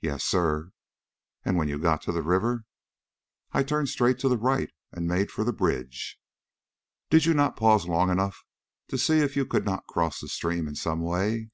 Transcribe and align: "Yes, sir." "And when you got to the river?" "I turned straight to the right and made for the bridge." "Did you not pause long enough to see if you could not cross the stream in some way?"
"Yes, 0.00 0.24
sir." 0.24 0.70
"And 1.44 1.58
when 1.58 1.68
you 1.68 1.78
got 1.78 2.00
to 2.04 2.12
the 2.12 2.22
river?" 2.22 2.64
"I 3.52 3.62
turned 3.62 3.90
straight 3.90 4.18
to 4.20 4.28
the 4.30 4.38
right 4.38 4.70
and 4.90 5.06
made 5.06 5.30
for 5.30 5.44
the 5.44 5.52
bridge." 5.52 6.18
"Did 7.10 7.26
you 7.26 7.34
not 7.34 7.54
pause 7.54 7.86
long 7.86 8.08
enough 8.08 8.42
to 8.88 8.96
see 8.96 9.18
if 9.18 9.36
you 9.36 9.44
could 9.44 9.66
not 9.66 9.86
cross 9.86 10.18
the 10.22 10.28
stream 10.28 10.66
in 10.66 10.76
some 10.76 11.02
way?" 11.02 11.50